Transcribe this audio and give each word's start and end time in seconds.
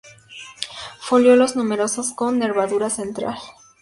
Folíolos 0.99 1.55
numerosos 1.55 2.11
con 2.11 2.39
nervadura 2.39 2.89
central. 2.89 3.35